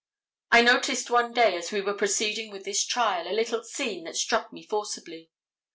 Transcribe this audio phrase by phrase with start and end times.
[0.51, 4.15] I noticed one day as we were proceeding with this trial, a little scene that
[4.15, 5.29] struck me forcibly.